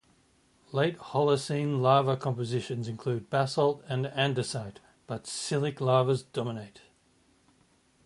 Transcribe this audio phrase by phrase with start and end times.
[0.71, 6.81] Late Holocene lava compositions include basalt and andesite, but silicic lavas dominate.